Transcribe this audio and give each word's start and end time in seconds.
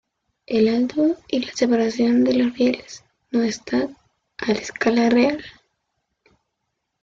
El 0.47 0.67
alto 0.67 1.15
y 1.27 1.45
la 1.45 1.51
separación 1.53 2.23
de 2.23 2.33
los 2.33 2.57
rieles 2.57 3.03
no 3.29 3.43
están 3.43 3.95
a 4.39 4.51
escala 4.51 5.11
real. 5.11 5.43